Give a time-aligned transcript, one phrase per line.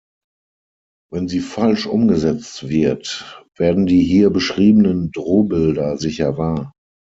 [1.11, 6.73] Wenn sie falsch umgesetzt wird, werden die hier beschriebenen Drohbilder sicher wahr.